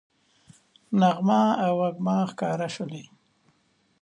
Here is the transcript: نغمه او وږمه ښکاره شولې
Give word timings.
نغمه 0.99 1.41
او 1.65 1.73
وږمه 1.79 2.15
ښکاره 2.29 2.67
شولې 2.75 3.03